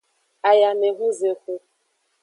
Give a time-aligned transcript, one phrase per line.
[0.49, 1.53] Ayamehunzexu.